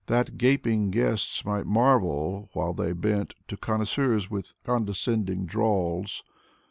That 0.07 0.35
gaping 0.35 0.89
guests 0.89 1.45
might 1.45 1.67
marvel 1.67 2.49
while 2.53 2.73
they 2.73 2.91
bent 2.91 3.35
To 3.49 3.55
connoisseurs 3.55 4.31
with 4.31 4.55
condescending 4.63 5.45
drawls. 5.45 6.23